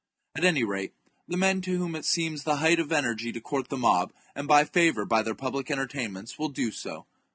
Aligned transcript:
At 0.35 0.43
any 0.43 0.63
rate, 0.63 0.95
the 1.27 1.37
men 1.37 1.61
to 1.61 1.77
whom 1.77 1.93
it 1.93 2.05
seems 2.05 2.43
the 2.43 2.55
height 2.55 2.79
of 2.79 2.91
energy 2.91 3.31
to 3.33 3.39
court 3.39 3.67
the 3.69 3.77
mob, 3.77 4.11
and 4.33 4.47
buy 4.47 4.65
favour 4.65 5.05
by 5.05 5.21
their 5.21 5.35
public 5.35 5.69
entertainments, 5.69 6.39
will 6.39 6.49
do 6.49 6.71
so. 6.71 7.05